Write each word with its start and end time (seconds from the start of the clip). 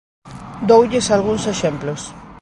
Doulles 0.69 1.07
algúns 1.15 1.43
exemplos. 1.53 2.01